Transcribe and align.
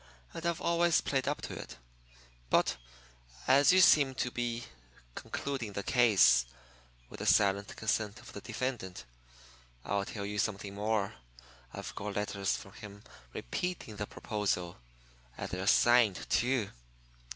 And 0.33 0.43
I've 0.47 0.59
always 0.61 0.99
played 0.99 1.27
up 1.27 1.43
to 1.43 1.53
it. 1.53 1.77
But 2.49 2.75
as 3.47 3.71
you 3.71 3.81
seem 3.81 4.15
to 4.15 4.31
be 4.31 4.63
conducting 5.13 5.73
the 5.73 5.83
case 5.83 6.45
with 7.07 7.19
the 7.19 7.27
silent 7.27 7.75
consent 7.75 8.19
of 8.19 8.33
the 8.33 8.41
defendant 8.41 9.05
I'll 9.85 10.05
tell 10.05 10.25
you 10.25 10.39
something 10.39 10.73
more. 10.73 11.13
I've 11.71 11.93
got 11.93 12.15
letters 12.15 12.57
from 12.57 12.73
him 12.73 13.03
repeating 13.31 13.97
the 13.97 14.07
proposal. 14.07 14.79
And 15.37 15.51
they're 15.51 15.67
signed, 15.67 16.25
too." 16.31 16.71